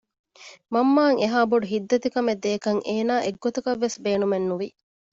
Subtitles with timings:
[0.73, 4.67] މަންމައަށް އެހާ ބޮޑު ހިތްދަތިކަމެއް ދޭކަށް އޭނާ އެއްގޮތަކަށްވެސް ބޭނުމެއް ނުވެ